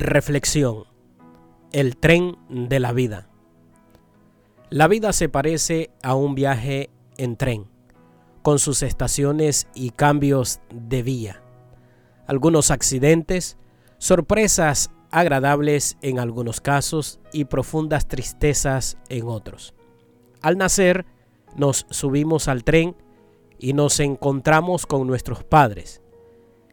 Reflexión. 0.00 0.84
El 1.72 1.98
tren 1.98 2.38
de 2.48 2.80
la 2.80 2.92
vida. 2.92 3.28
La 4.70 4.88
vida 4.88 5.12
se 5.12 5.28
parece 5.28 5.90
a 6.02 6.14
un 6.14 6.34
viaje 6.34 6.88
en 7.18 7.36
tren, 7.36 7.66
con 8.40 8.58
sus 8.58 8.82
estaciones 8.82 9.68
y 9.74 9.90
cambios 9.90 10.60
de 10.72 11.02
vía. 11.02 11.42
Algunos 12.26 12.70
accidentes, 12.70 13.58
sorpresas 13.98 14.90
agradables 15.10 15.98
en 16.00 16.18
algunos 16.18 16.62
casos 16.62 17.20
y 17.30 17.44
profundas 17.44 18.08
tristezas 18.08 18.96
en 19.10 19.26
otros. 19.26 19.74
Al 20.40 20.56
nacer, 20.56 21.04
nos 21.56 21.84
subimos 21.90 22.48
al 22.48 22.64
tren 22.64 22.96
y 23.58 23.74
nos 23.74 24.00
encontramos 24.00 24.86
con 24.86 25.06
nuestros 25.06 25.44
padres. 25.44 26.00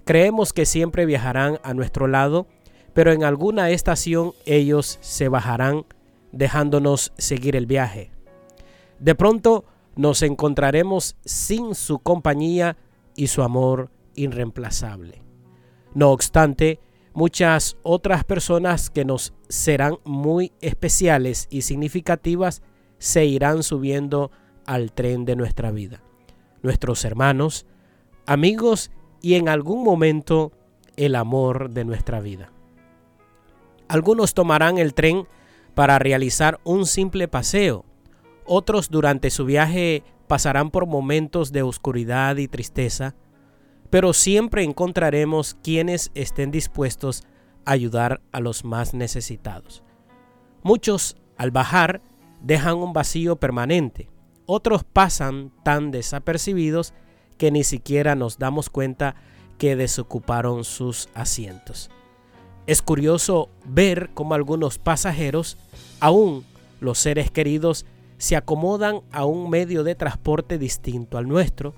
Creemos 0.05 0.53
que 0.53 0.65
siempre 0.65 1.05
viajarán 1.05 1.59
a 1.63 1.73
nuestro 1.73 2.07
lado, 2.07 2.47
pero 2.97 3.11
en 3.11 3.23
alguna 3.23 3.69
estación 3.69 4.33
ellos 4.47 4.97
se 5.01 5.29
bajarán 5.29 5.85
dejándonos 6.31 7.13
seguir 7.19 7.55
el 7.55 7.67
viaje. 7.67 8.09
De 8.97 9.13
pronto 9.13 9.65
nos 9.95 10.23
encontraremos 10.23 11.15
sin 11.23 11.75
su 11.75 11.99
compañía 11.99 12.75
y 13.15 13.27
su 13.27 13.43
amor 13.43 13.91
irreemplazable. 14.15 15.21
No 15.93 16.09
obstante, 16.09 16.79
muchas 17.13 17.77
otras 17.83 18.23
personas 18.23 18.89
que 18.89 19.05
nos 19.05 19.35
serán 19.47 19.99
muy 20.03 20.51
especiales 20.59 21.45
y 21.51 21.61
significativas 21.61 22.63
se 22.97 23.25
irán 23.27 23.61
subiendo 23.61 24.31
al 24.65 24.91
tren 24.91 25.23
de 25.23 25.35
nuestra 25.35 25.69
vida. 25.69 26.01
Nuestros 26.63 27.05
hermanos, 27.05 27.67
amigos 28.25 28.89
y 29.21 29.35
en 29.35 29.49
algún 29.49 29.83
momento 29.83 30.51
el 30.95 31.13
amor 31.13 31.69
de 31.69 31.85
nuestra 31.85 32.21
vida. 32.21 32.53
Algunos 33.97 34.35
tomarán 34.35 34.77
el 34.77 34.93
tren 34.93 35.27
para 35.73 35.97
realizar 35.97 36.59
un 36.63 36.85
simple 36.85 37.27
paseo. 37.27 37.83
Otros 38.45 38.91
durante 38.91 39.31
su 39.31 39.43
viaje 39.43 40.03
pasarán 40.27 40.69
por 40.69 40.85
momentos 40.85 41.51
de 41.51 41.63
oscuridad 41.63 42.37
y 42.37 42.47
tristeza, 42.47 43.15
pero 43.89 44.13
siempre 44.13 44.63
encontraremos 44.63 45.57
quienes 45.63 46.11
estén 46.13 46.51
dispuestos 46.51 47.23
a 47.65 47.71
ayudar 47.71 48.21
a 48.31 48.39
los 48.39 48.63
más 48.63 48.93
necesitados. 48.93 49.83
Muchos, 50.61 51.17
al 51.35 51.49
bajar, 51.49 52.03
dejan 52.39 52.75
un 52.77 52.93
vacío 52.93 53.37
permanente. 53.37 54.11
Otros 54.45 54.83
pasan 54.83 55.51
tan 55.63 55.89
desapercibidos 55.89 56.93
que 57.39 57.49
ni 57.49 57.63
siquiera 57.63 58.13
nos 58.13 58.37
damos 58.37 58.69
cuenta 58.69 59.15
que 59.57 59.75
desocuparon 59.75 60.65
sus 60.65 61.09
asientos. 61.15 61.89
Es 62.67 62.81
curioso 62.81 63.49
ver 63.65 64.09
cómo 64.13 64.33
algunos 64.33 64.77
pasajeros, 64.77 65.57
aún 66.01 66.45
los 66.81 66.99
seres 66.99 67.31
queridos, 67.31 67.85
se 68.17 68.35
acomodan 68.35 69.01
a 69.11 69.25
un 69.25 69.49
medio 69.49 69.83
de 69.85 69.95
transporte 69.95 70.57
distinto 70.57 71.17
al 71.17 71.29
nuestro. 71.29 71.73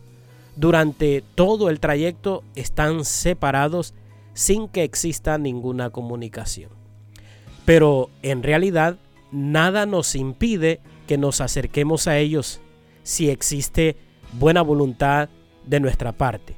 Durante 0.56 1.24
todo 1.36 1.70
el 1.70 1.80
trayecto 1.80 2.44
están 2.56 3.06
separados 3.06 3.94
sin 4.34 4.68
que 4.68 4.84
exista 4.84 5.38
ninguna 5.38 5.92
comunicación. 5.92 6.72
Pero 7.66 8.10
en 8.24 8.42
realidad 8.42 8.98
nada 9.32 9.86
nos 9.86 10.16
impide 10.16 10.80
que 11.08 11.20
nos 11.20 11.40
acerquemos 11.40 12.08
a 12.08 12.18
ellos 12.18 12.62
si 13.04 13.30
existe 13.30 13.96
buena 14.34 14.64
voluntad 14.64 15.30
de 15.68 15.80
nuestra 15.80 16.14
parte. 16.14 16.56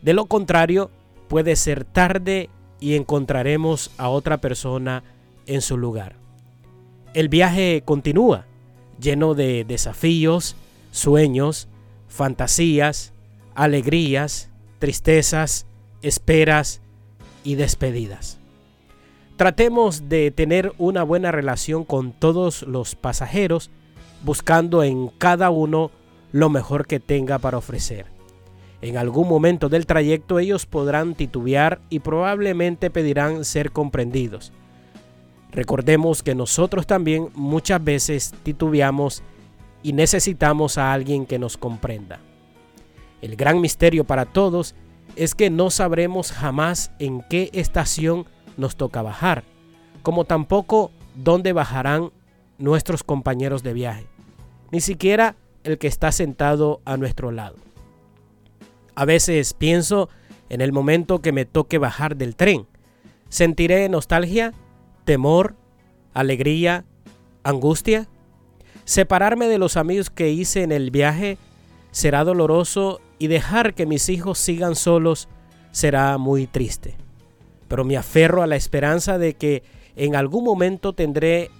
De 0.00 0.12
lo 0.12 0.26
contrario, 0.26 0.90
puede 1.28 1.56
ser 1.56 1.84
tarde 1.84 2.50
y 2.80 2.94
encontraremos 2.94 3.90
a 3.98 4.08
otra 4.08 4.38
persona 4.38 5.02
en 5.46 5.62
su 5.62 5.76
lugar. 5.76 6.16
El 7.14 7.28
viaje 7.28 7.82
continúa, 7.84 8.46
lleno 9.00 9.34
de 9.34 9.64
desafíos, 9.64 10.56
sueños, 10.90 11.68
fantasías, 12.08 13.12
alegrías, 13.54 14.50
tristezas, 14.78 15.66
esperas 16.02 16.80
y 17.44 17.54
despedidas. 17.54 18.38
Tratemos 19.36 20.08
de 20.08 20.30
tener 20.30 20.72
una 20.78 21.02
buena 21.02 21.30
relación 21.30 21.84
con 21.84 22.12
todos 22.12 22.62
los 22.62 22.94
pasajeros, 22.94 23.70
buscando 24.24 24.82
en 24.82 25.08
cada 25.08 25.50
uno 25.50 25.90
lo 26.32 26.50
mejor 26.50 26.86
que 26.86 27.00
tenga 27.00 27.38
para 27.38 27.58
ofrecer. 27.58 28.17
En 28.80 28.96
algún 28.96 29.28
momento 29.28 29.68
del 29.68 29.86
trayecto 29.86 30.38
ellos 30.38 30.66
podrán 30.66 31.14
titubear 31.14 31.80
y 31.90 31.98
probablemente 31.98 32.90
pedirán 32.90 33.44
ser 33.44 33.72
comprendidos. 33.72 34.52
Recordemos 35.50 36.22
que 36.22 36.34
nosotros 36.34 36.86
también 36.86 37.30
muchas 37.34 37.82
veces 37.82 38.32
titubeamos 38.42 39.22
y 39.82 39.92
necesitamos 39.92 40.78
a 40.78 40.92
alguien 40.92 41.26
que 41.26 41.38
nos 41.38 41.56
comprenda. 41.56 42.20
El 43.20 43.34
gran 43.34 43.60
misterio 43.60 44.04
para 44.04 44.26
todos 44.26 44.74
es 45.16 45.34
que 45.34 45.50
no 45.50 45.70
sabremos 45.70 46.30
jamás 46.30 46.92
en 47.00 47.22
qué 47.28 47.50
estación 47.52 48.26
nos 48.56 48.76
toca 48.76 49.02
bajar, 49.02 49.42
como 50.02 50.24
tampoco 50.24 50.92
dónde 51.16 51.52
bajarán 51.52 52.12
nuestros 52.58 53.02
compañeros 53.02 53.62
de 53.62 53.72
viaje, 53.72 54.06
ni 54.70 54.80
siquiera 54.80 55.34
el 55.64 55.78
que 55.78 55.88
está 55.88 56.12
sentado 56.12 56.80
a 56.84 56.96
nuestro 56.96 57.32
lado. 57.32 57.67
A 58.98 59.04
veces 59.04 59.54
pienso 59.54 60.08
en 60.48 60.60
el 60.60 60.72
momento 60.72 61.20
que 61.20 61.30
me 61.30 61.44
toque 61.44 61.78
bajar 61.78 62.16
del 62.16 62.34
tren. 62.34 62.66
¿Sentiré 63.28 63.88
nostalgia, 63.88 64.54
temor, 65.04 65.54
alegría, 66.14 66.84
angustia? 67.44 68.08
Separarme 68.84 69.46
de 69.46 69.58
los 69.58 69.76
amigos 69.76 70.10
que 70.10 70.30
hice 70.30 70.64
en 70.64 70.72
el 70.72 70.90
viaje 70.90 71.38
será 71.92 72.24
doloroso 72.24 73.00
y 73.20 73.28
dejar 73.28 73.74
que 73.74 73.86
mis 73.86 74.08
hijos 74.08 74.40
sigan 74.40 74.74
solos 74.74 75.28
será 75.70 76.18
muy 76.18 76.48
triste. 76.48 76.96
Pero 77.68 77.84
me 77.84 77.96
aferro 77.96 78.42
a 78.42 78.48
la 78.48 78.56
esperanza 78.56 79.16
de 79.16 79.34
que 79.34 79.62
en 79.94 80.16
algún 80.16 80.42
momento 80.42 80.92
tendré 80.92 81.52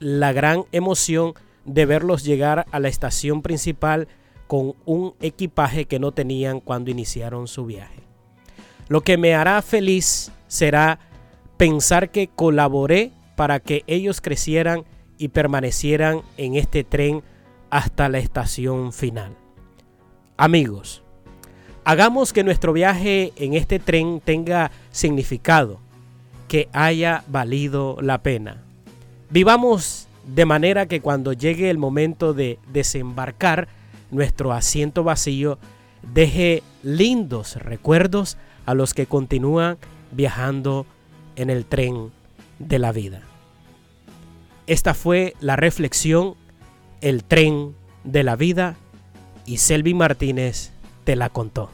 la 0.00 0.34
gran 0.34 0.64
emoción 0.70 1.32
de 1.64 1.86
verlos 1.86 2.24
llegar 2.24 2.66
a 2.72 2.78
la 2.78 2.88
estación 2.88 3.40
principal 3.40 4.06
con 4.46 4.74
un 4.84 5.14
equipaje 5.20 5.86
que 5.86 5.98
no 5.98 6.12
tenían 6.12 6.60
cuando 6.60 6.90
iniciaron 6.90 7.48
su 7.48 7.66
viaje. 7.66 8.02
Lo 8.88 9.00
que 9.00 9.16
me 9.16 9.34
hará 9.34 9.60
feliz 9.62 10.30
será 10.48 10.98
pensar 11.56 12.10
que 12.10 12.28
colaboré 12.28 13.12
para 13.36 13.60
que 13.60 13.82
ellos 13.86 14.20
crecieran 14.20 14.84
y 15.18 15.28
permanecieran 15.28 16.22
en 16.36 16.56
este 16.56 16.84
tren 16.84 17.22
hasta 17.70 18.08
la 18.08 18.18
estación 18.18 18.92
final. 18.92 19.36
Amigos, 20.36 21.02
hagamos 21.84 22.32
que 22.32 22.44
nuestro 22.44 22.72
viaje 22.72 23.32
en 23.36 23.54
este 23.54 23.78
tren 23.78 24.20
tenga 24.24 24.70
significado, 24.90 25.80
que 26.48 26.68
haya 26.72 27.24
valido 27.28 27.96
la 28.00 28.22
pena. 28.22 28.62
Vivamos 29.30 30.06
de 30.26 30.44
manera 30.44 30.86
que 30.86 31.00
cuando 31.00 31.32
llegue 31.32 31.70
el 31.70 31.78
momento 31.78 32.34
de 32.34 32.58
desembarcar, 32.72 33.68
nuestro 34.14 34.52
asiento 34.52 35.04
vacío 35.04 35.58
deje 36.12 36.62
lindos 36.82 37.56
recuerdos 37.56 38.36
a 38.66 38.74
los 38.74 38.94
que 38.94 39.06
continúan 39.06 39.78
viajando 40.12 40.86
en 41.36 41.50
el 41.50 41.66
tren 41.66 42.12
de 42.58 42.78
la 42.78 42.92
vida. 42.92 43.22
Esta 44.66 44.94
fue 44.94 45.34
la 45.40 45.56
reflexión, 45.56 46.34
el 47.00 47.24
tren 47.24 47.74
de 48.04 48.22
la 48.22 48.36
vida, 48.36 48.76
y 49.46 49.58
Selvi 49.58 49.92
Martínez 49.92 50.70
te 51.04 51.16
la 51.16 51.28
contó. 51.28 51.70